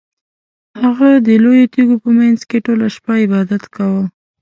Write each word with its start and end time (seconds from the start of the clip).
هغه 0.81 1.09
د 1.25 1.27
لویو 1.43 1.71
تیږو 1.73 1.95
په 2.03 2.09
مینځ 2.17 2.41
کې 2.49 2.57
ټوله 2.65 2.87
شپه 2.95 3.13
عبادت 3.25 3.63
کاوه. 3.75 4.03